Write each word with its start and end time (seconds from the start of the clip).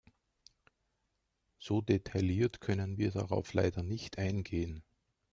So 1.59 1.81
detailliert 1.81 2.59
können 2.59 2.97
wir 2.97 3.11
darauf 3.11 3.53
leider 3.53 3.83
nicht 3.83 4.17
eingehen. 4.17 4.81